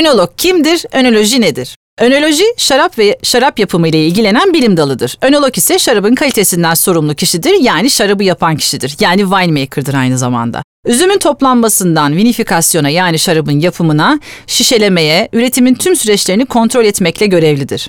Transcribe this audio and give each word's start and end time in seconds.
Önolog 0.00 0.30
kimdir? 0.36 0.84
Önoloji 0.92 1.40
nedir? 1.40 1.76
Önoloji, 1.98 2.44
şarap 2.56 2.98
ve 2.98 3.18
şarap 3.22 3.58
yapımı 3.58 3.88
ile 3.88 4.06
ilgilenen 4.06 4.54
bilim 4.54 4.76
dalıdır. 4.76 5.18
Önolog 5.22 5.58
ise 5.58 5.78
şarabın 5.78 6.14
kalitesinden 6.14 6.74
sorumlu 6.74 7.14
kişidir, 7.14 7.54
yani 7.60 7.90
şarabı 7.90 8.24
yapan 8.24 8.56
kişidir. 8.56 8.96
Yani 9.00 9.20
winemaker'dır 9.20 9.94
aynı 9.94 10.18
zamanda. 10.18 10.62
Üzümün 10.86 11.18
toplanmasından 11.18 12.16
vinifikasyona 12.16 12.88
yani 12.88 13.18
şarabın 13.18 13.60
yapımına, 13.60 14.20
şişelemeye, 14.46 15.28
üretimin 15.32 15.74
tüm 15.74 15.96
süreçlerini 15.96 16.46
kontrol 16.46 16.84
etmekle 16.84 17.26
görevlidir. 17.26 17.88